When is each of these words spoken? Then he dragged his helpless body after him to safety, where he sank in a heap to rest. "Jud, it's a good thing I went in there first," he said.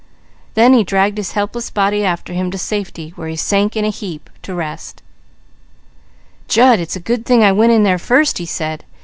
Then 0.55 0.73
he 0.73 0.83
dragged 0.83 1.19
his 1.19 1.33
helpless 1.33 1.69
body 1.69 2.03
after 2.03 2.33
him 2.33 2.49
to 2.49 2.57
safety, 2.57 3.13
where 3.15 3.27
he 3.27 3.35
sank 3.35 3.77
in 3.77 3.85
a 3.85 3.89
heap 3.91 4.31
to 4.41 4.55
rest. 4.55 5.03
"Jud, 6.47 6.79
it's 6.79 6.95
a 6.95 6.99
good 6.99 7.23
thing 7.23 7.43
I 7.43 7.51
went 7.51 7.71
in 7.71 7.83
there 7.83 7.99
first," 7.99 8.39
he 8.39 8.47
said. 8.47 8.83